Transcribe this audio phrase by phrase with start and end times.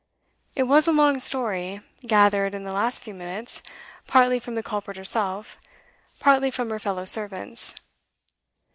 [0.55, 3.61] It was a long story, gathered, in the last few minutes,
[4.07, 5.59] partly from the culprit herself,
[6.19, 7.75] partly from her fellow servants.